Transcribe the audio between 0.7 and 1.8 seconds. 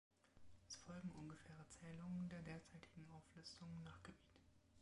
folgen ungefähre